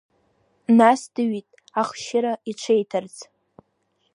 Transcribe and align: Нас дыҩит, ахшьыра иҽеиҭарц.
Нас 0.79 1.01
дыҩит, 1.13 1.49
ахшьыра 1.81 2.33
иҽеиҭарц. 2.51 3.15